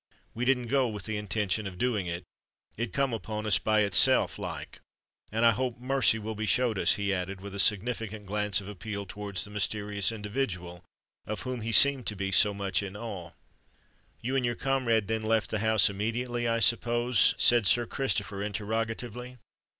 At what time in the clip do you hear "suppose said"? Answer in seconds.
16.61-17.67